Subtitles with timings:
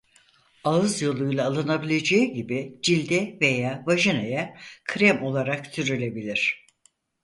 [0.63, 6.65] Ağız yoluyla alınabileceği gibi cilde veya vajinaya krem olarak sürülebilir.